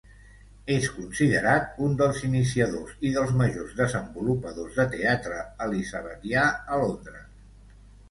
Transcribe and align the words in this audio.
És 0.75 0.87
considerat 0.95 1.77
un 1.87 1.93
dels 1.99 2.23
iniciadors 2.29 2.97
i 3.11 3.13
dels 3.19 3.35
majors 3.43 3.77
desenvolupadors 3.83 4.83
de 4.83 4.89
teatre 4.97 5.41
elisabetià 5.71 6.51
a 6.81 6.85
Londres. 6.87 7.33